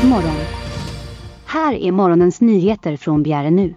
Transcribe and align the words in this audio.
God 0.00 0.10
morgon. 0.10 0.36
Här 1.46 1.74
är 1.74 1.92
morgonens 1.92 2.40
nyheter 2.40 2.96
från 2.96 3.22
Bjäre 3.22 3.50
nu. 3.50 3.74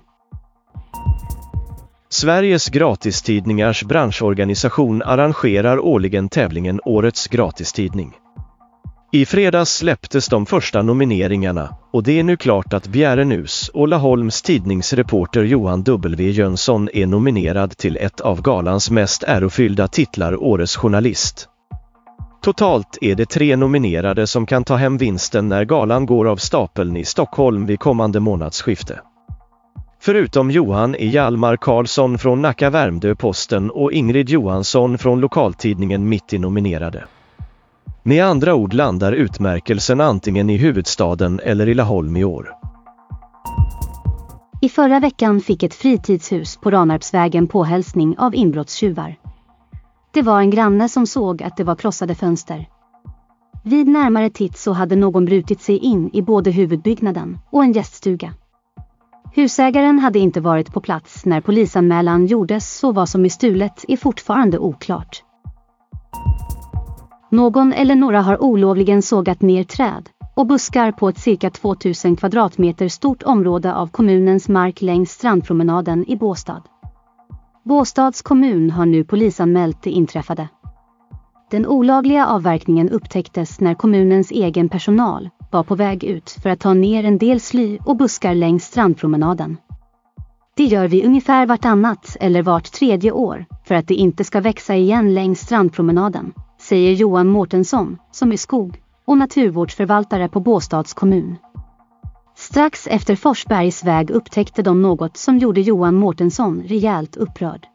Sveriges 2.10 2.70
gratistidningars 2.70 3.84
branschorganisation 3.84 5.02
arrangerar 5.02 5.80
årligen 5.80 6.30
tävlingen 6.30 6.80
Årets 6.86 7.28
gratistidning. 7.28 8.14
I 9.12 9.26
fredags 9.26 9.78
släpptes 9.78 10.28
de 10.28 10.46
första 10.46 10.82
nomineringarna 10.82 11.76
och 11.94 12.04
det 12.04 12.20
är 12.20 12.24
nu 12.24 12.38
klart 12.38 12.74
att 12.74 12.88
Bjäre 12.88 13.26
Nus 13.26 13.70
och 13.74 13.88
Laholms 13.88 14.42
tidningsreporter 14.42 15.44
Johan 15.44 15.84
W 15.84 16.30
Jönsson 16.32 16.90
är 16.94 17.08
nominerad 17.08 17.78
till 17.78 17.98
ett 17.98 18.22
av 18.22 18.42
galans 18.42 18.92
mest 18.92 19.24
ärofyllda 19.24 19.88
titlar 19.88 20.44
Årets 20.44 20.76
journalist. 20.76 21.50
Totalt 22.44 22.98
är 23.02 23.16
det 23.16 23.26
tre 23.26 23.56
nominerade 23.56 24.28
som 24.28 24.46
kan 24.46 24.64
ta 24.64 24.76
hem 24.76 24.98
vinsten 24.98 25.50
när 25.50 25.66
galan 25.66 26.06
går 26.06 26.28
av 26.28 26.38
stapeln 26.38 26.98
i 26.98 27.06
Stockholm 27.06 27.66
vid 27.66 27.80
kommande 27.80 28.20
månadsskifte. 28.20 29.00
Förutom 30.02 30.52
Johan 30.52 30.96
är 30.96 31.08
Hjalmar 31.08 31.58
Karlsson 31.58 32.18
från 32.18 32.42
Nacka 32.42 32.70
Värmdö-Posten 32.70 33.70
och 33.70 33.92
Ingrid 33.92 34.30
Johansson 34.30 34.98
från 34.98 35.20
lokaltidningen 35.20 36.10
Mitt 36.10 36.34
i 36.34 36.40
nominerade. 36.40 37.04
Med 38.04 38.26
andra 38.26 38.56
ord 38.56 38.74
landar 38.74 39.12
utmärkelsen 39.12 40.02
antingen 40.02 40.50
i 40.50 40.58
huvudstaden 40.58 41.40
eller 41.44 41.70
i 41.70 41.74
Laholm 41.74 42.18
i 42.18 42.24
år. 42.24 42.50
I 44.62 44.70
förra 44.70 45.00
veckan 45.00 45.42
fick 45.42 45.64
ett 45.64 45.76
fritidshus 45.76 46.58
på 46.58 46.72
Ranarpsvägen 46.72 47.48
påhälsning 47.48 48.16
av 48.18 48.36
inbrottstjuvar. 48.36 49.23
Det 50.14 50.22
var 50.22 50.40
en 50.40 50.50
granne 50.50 50.90
som 50.90 51.08
såg 51.08 51.44
att 51.44 51.58
det 51.58 51.64
var 51.64 51.76
krossade 51.76 52.16
fönster. 52.16 52.70
Vid 53.64 53.88
närmare 53.88 54.30
titt 54.30 54.58
så 54.58 54.72
hade 54.72 54.96
någon 54.96 55.26
brutit 55.26 55.62
sig 55.62 55.78
in 55.78 56.10
i 56.14 56.22
både 56.22 56.52
huvudbyggnaden 56.52 57.40
och 57.50 57.64
en 57.64 57.72
gäststuga. 57.72 58.34
Husägaren 59.36 60.00
hade 60.00 60.20
inte 60.20 60.42
varit 60.42 60.74
på 60.74 60.82
plats 60.82 61.26
när 61.26 61.42
polisanmälan 61.42 62.26
gjordes 62.26 62.78
så 62.78 62.92
vad 62.92 63.10
som 63.10 63.26
är 63.26 63.30
stulet 63.30 63.86
är 63.88 63.98
fortfarande 63.98 64.60
oklart. 64.60 65.24
Någon 67.32 67.74
eller 67.74 67.96
några 67.96 68.22
har 68.22 68.44
olovligen 68.44 69.02
sågat 69.02 69.42
ner 69.42 69.64
träd 69.64 70.10
och 70.36 70.48
buskar 70.48 70.92
på 70.92 71.10
ett 71.10 71.20
cirka 71.20 71.50
2000 71.50 72.16
kvadratmeter 72.16 72.88
stort 72.88 73.24
område 73.24 73.74
av 73.74 73.88
kommunens 73.88 74.50
mark 74.50 74.82
längs 74.82 75.12
strandpromenaden 75.12 76.10
i 76.10 76.16
Båstad. 76.16 76.64
Båstads 77.66 78.22
kommun 78.22 78.72
har 78.72 78.86
nu 78.86 79.04
polisanmält 79.04 79.82
det 79.84 79.90
inträffade. 79.90 80.48
Den 81.52 81.68
olagliga 81.68 82.26
avverkningen 82.26 82.90
upptäcktes 82.90 83.60
när 83.60 83.74
kommunens 83.74 84.32
egen 84.32 84.70
personal 84.70 85.30
var 85.52 85.64
på 85.64 85.76
väg 85.76 86.04
ut 86.04 86.30
för 86.44 86.50
att 86.50 86.60
ta 86.60 86.74
ner 86.74 87.04
en 87.04 87.18
del 87.18 87.40
sly 87.40 87.78
och 87.86 87.98
buskar 87.98 88.36
längs 88.36 88.64
strandpromenaden. 88.66 89.58
Det 90.56 90.64
gör 90.64 90.88
vi 90.88 91.06
ungefär 91.06 91.46
vartannat 91.46 92.18
eller 92.20 92.42
vart 92.42 92.72
tredje 92.72 93.12
år 93.12 93.46
för 93.66 93.76
att 93.76 93.88
det 93.88 93.96
inte 93.96 94.24
ska 94.24 94.42
växa 94.42 94.76
igen 94.76 95.14
längs 95.14 95.40
strandpromenaden, 95.40 96.34
säger 96.60 96.94
Johan 96.94 97.28
Mårtensson, 97.28 97.98
som 98.12 98.32
är 98.32 98.38
skog 98.38 98.82
och 99.06 99.18
naturvårdsförvaltare 99.18 100.30
på 100.30 100.40
Båstads 100.40 100.94
kommun. 100.94 101.36
Strax 102.36 102.88
efter 102.88 103.16
Forsbergs 103.16 103.84
väg 103.84 104.12
upptäckte 104.12 104.62
de 104.62 104.82
något 104.82 105.18
som 105.18 105.38
gjorde 105.38 105.62
Johan 105.62 105.96
Mårtensson 105.96 106.64
rejält 106.64 107.18
upprörd. 107.18 107.68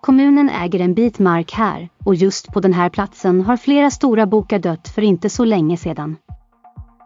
Kommunen 0.00 0.50
äger 0.50 0.80
en 0.80 0.94
bit 0.94 1.18
mark 1.18 1.52
här 1.52 1.88
och 2.04 2.14
just 2.14 2.52
på 2.52 2.60
den 2.60 2.72
här 2.72 2.88
platsen 2.88 3.40
har 3.40 3.56
flera 3.56 3.90
stora 3.90 4.26
bokar 4.26 4.58
dött 4.58 4.88
för 4.88 5.02
inte 5.02 5.30
så 5.30 5.44
länge 5.44 5.76
sedan. 5.76 6.16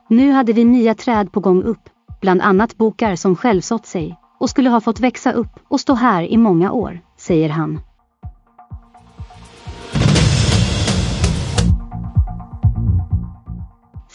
Nu 0.08 0.30
hade 0.30 0.52
vi 0.52 0.64
nya 0.64 0.94
träd 0.94 1.32
på 1.32 1.40
gång 1.40 1.62
upp, 1.62 1.88
bland 2.20 2.42
annat 2.42 2.76
bokar 2.76 3.16
som 3.16 3.36
självsått 3.36 3.86
sig 3.86 4.16
och 4.40 4.50
skulle 4.50 4.70
ha 4.70 4.80
fått 4.80 5.00
växa 5.00 5.32
upp 5.32 5.60
och 5.68 5.80
stå 5.80 5.94
här 5.94 6.22
i 6.22 6.36
många 6.36 6.72
år, 6.72 7.00
säger 7.18 7.48
han. 7.48 7.80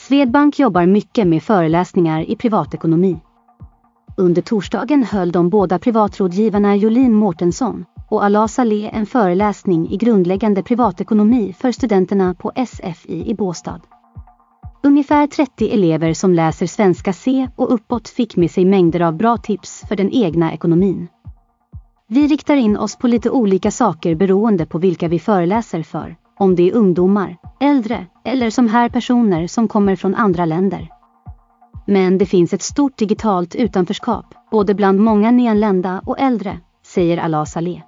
Swedbank 0.08 0.60
jobbar 0.60 0.86
mycket 0.86 1.28
med 1.28 1.44
föreläsningar 1.44 2.30
i 2.30 2.36
privatekonomi. 2.36 3.20
Under 4.18 4.42
torsdagen 4.42 5.04
höll 5.04 5.32
de 5.32 5.50
båda 5.50 5.80
privatrådgivarna 5.80 6.76
Jolin 6.76 7.14
Mårtensson 7.14 7.86
och 8.10 8.24
Ala 8.24 8.48
Saleh 8.48 8.98
en 8.98 9.06
föreläsning 9.06 9.90
i 9.90 9.98
grundläggande 9.98 10.64
privatekonomi 10.64 11.56
för 11.60 11.72
studenterna 11.72 12.34
på 12.34 12.52
SFI 12.68 13.30
i 13.30 13.36
Båstad. 13.36 13.80
Ungefär 14.84 15.28
30 15.28 15.70
elever 15.70 16.14
som 16.14 16.34
läser 16.34 16.68
svenska 16.68 17.14
C 17.14 17.48
och 17.56 17.74
uppåt 17.74 18.10
fick 18.10 18.36
med 18.36 18.52
sig 18.52 18.66
mängder 18.66 19.00
av 19.00 19.18
bra 19.18 19.38
tips 19.38 19.84
för 19.88 19.96
den 19.96 20.12
egna 20.12 20.54
ekonomin. 20.54 21.08
Vi 22.08 22.28
riktar 22.28 22.56
in 22.56 22.78
oss 22.78 22.96
på 22.96 23.08
lite 23.08 23.30
olika 23.30 23.72
saker 23.72 24.16
beroende 24.16 24.66
på 24.66 24.78
vilka 24.78 25.08
vi 25.08 25.20
föreläser 25.20 25.84
för, 25.84 26.16
om 26.42 26.56
det 26.56 26.70
är 26.70 26.76
ungdomar, 26.76 27.38
äldre 27.60 28.06
eller 28.26 28.50
som 28.50 28.68
här 28.68 28.90
personer 28.90 29.48
som 29.48 29.68
kommer 29.68 29.96
från 29.96 30.16
andra 30.16 30.46
länder. 30.46 30.90
Men 31.88 32.18
det 32.18 32.26
finns 32.26 32.54
ett 32.54 32.62
stort 32.62 32.98
digitalt 32.98 33.56
utanförskap, 33.56 34.26
både 34.52 34.74
bland 34.74 35.00
många 35.00 35.32
nyanlända 35.32 36.02
och 36.06 36.20
äldre, 36.20 36.60
säger 36.86 37.18
Alaa 37.18 37.46
Saleh. 37.46 37.82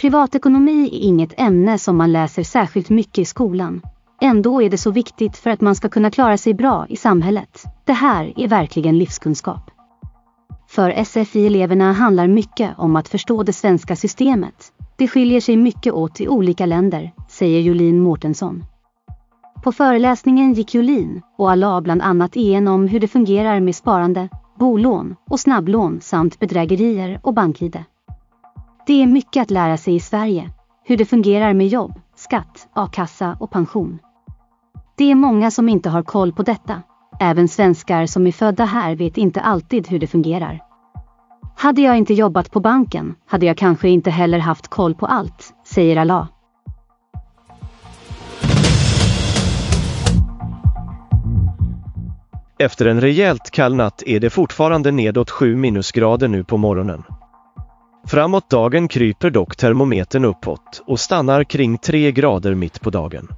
Privatekonomi 0.00 0.88
är 0.92 0.98
inget 0.98 1.40
ämne 1.40 1.78
som 1.78 1.96
man 1.96 2.12
läser 2.12 2.42
särskilt 2.42 2.90
mycket 2.90 3.18
i 3.18 3.24
skolan. 3.24 3.82
Ändå 4.20 4.62
är 4.62 4.70
det 4.70 4.78
så 4.78 4.90
viktigt 4.90 5.36
för 5.36 5.50
att 5.50 5.60
man 5.60 5.74
ska 5.74 5.88
kunna 5.88 6.10
klara 6.10 6.38
sig 6.38 6.54
bra 6.54 6.86
i 6.88 6.96
samhället. 6.96 7.64
Det 7.84 7.92
här 7.92 8.32
är 8.36 8.48
verkligen 8.48 8.98
livskunskap. 8.98 9.70
För 10.68 11.04
SFI-eleverna 11.04 11.92
handlar 11.92 12.26
mycket 12.26 12.70
om 12.78 12.96
att 12.96 13.08
förstå 13.08 13.42
det 13.42 13.52
svenska 13.52 13.96
systemet. 13.96 14.72
Det 14.96 15.08
skiljer 15.08 15.40
sig 15.40 15.56
mycket 15.56 15.92
åt 15.92 16.20
i 16.20 16.28
olika 16.28 16.66
länder, 16.66 17.12
säger 17.40 17.60
Jolin 17.60 18.00
Mårtensson. 18.00 18.64
På 19.62 19.72
föreläsningen 19.72 20.52
gick 20.52 20.74
Jolin 20.74 21.22
och 21.38 21.50
Allah 21.50 21.80
bland 21.80 22.02
annat 22.02 22.36
igenom 22.36 22.88
hur 22.88 23.00
det 23.00 23.08
fungerar 23.08 23.60
med 23.60 23.76
sparande, 23.76 24.28
bolån 24.58 25.16
och 25.30 25.40
snabblån 25.40 26.00
samt 26.00 26.38
bedrägerier 26.38 27.20
och 27.22 27.34
bank-id. 27.34 27.84
Det 28.86 29.02
är 29.02 29.06
mycket 29.06 29.42
att 29.42 29.50
lära 29.50 29.76
sig 29.76 29.94
i 29.94 30.00
Sverige, 30.00 30.50
hur 30.84 30.96
det 30.96 31.04
fungerar 31.04 31.54
med 31.54 31.68
jobb, 31.68 32.00
skatt, 32.16 32.68
a-kassa 32.72 33.36
och 33.40 33.50
pension. 33.50 33.98
Det 34.96 35.10
är 35.10 35.14
många 35.14 35.50
som 35.50 35.68
inte 35.68 35.90
har 35.90 36.02
koll 36.02 36.32
på 36.32 36.42
detta. 36.42 36.82
Även 37.20 37.48
svenskar 37.48 38.06
som 38.06 38.26
är 38.26 38.32
födda 38.32 38.64
här 38.64 38.96
vet 38.96 39.18
inte 39.18 39.40
alltid 39.40 39.88
hur 39.88 39.98
det 39.98 40.06
fungerar. 40.06 40.60
Hade 41.56 41.80
jag 41.80 41.98
inte 41.98 42.14
jobbat 42.14 42.50
på 42.50 42.60
banken 42.60 43.14
hade 43.26 43.46
jag 43.46 43.56
kanske 43.56 43.88
inte 43.88 44.10
heller 44.10 44.38
haft 44.38 44.68
koll 44.68 44.94
på 44.94 45.06
allt, 45.06 45.54
säger 45.64 45.96
Allah. 45.96 46.28
Efter 52.60 52.86
en 52.86 53.00
rejält 53.00 53.50
kall 53.50 53.74
natt 53.74 54.02
är 54.06 54.20
det 54.20 54.30
fortfarande 54.30 54.90
nedåt 54.90 55.30
7 55.30 55.56
minusgrader 55.56 56.28
nu 56.28 56.44
på 56.44 56.56
morgonen. 56.56 57.02
Framåt 58.06 58.50
dagen 58.50 58.88
kryper 58.88 59.30
dock 59.30 59.56
termometern 59.56 60.24
uppåt 60.24 60.82
och 60.86 61.00
stannar 61.00 61.44
kring 61.44 61.78
3 61.78 62.12
grader 62.12 62.54
mitt 62.54 62.80
på 62.80 62.90
dagen. 62.90 63.28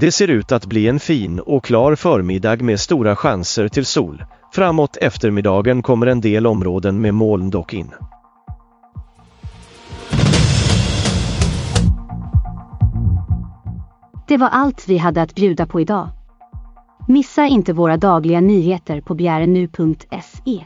Det 0.00 0.12
ser 0.12 0.28
ut 0.28 0.52
att 0.52 0.66
bli 0.66 0.88
en 0.88 1.00
fin 1.00 1.40
och 1.40 1.64
klar 1.64 1.94
förmiddag 1.94 2.62
med 2.62 2.80
stora 2.80 3.16
chanser 3.16 3.68
till 3.68 3.86
sol. 3.86 4.24
Framåt 4.52 4.96
eftermiddagen 4.96 5.82
kommer 5.82 6.06
en 6.06 6.20
del 6.20 6.46
områden 6.46 7.00
med 7.00 7.14
moln 7.14 7.50
dock 7.50 7.74
in. 7.74 7.90
Det 14.28 14.36
var 14.36 14.48
allt 14.48 14.88
vi 14.88 14.98
hade 14.98 15.22
att 15.22 15.34
bjuda 15.34 15.66
på 15.66 15.80
idag. 15.80 16.15
Missa 17.08 17.46
inte 17.46 17.72
våra 17.72 17.96
dagliga 17.96 18.40
nyheter 18.40 19.00
på 19.00 19.14
bjärenu.se. 19.14 20.64